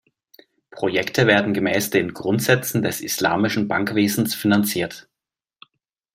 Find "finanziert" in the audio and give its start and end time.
4.33-5.07